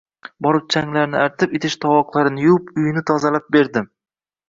Borib 0.45 0.63
changlarini 0.75 1.19
artib, 1.25 1.53
idish-tovoqlarini 1.61 2.49
yuvib, 2.51 2.75
uyini 2.83 3.09
tozalab 3.15 3.51
berdim 3.59 3.91